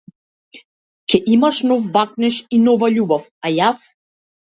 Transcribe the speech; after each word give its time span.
Ќе 1.13 1.19
имаш 1.35 1.59
нов 1.71 1.85
бакнеж 1.97 2.39
и 2.57 2.59
нова 2.69 2.89
љубов, 2.95 3.29
а 3.49 3.53
јас? 3.57 3.83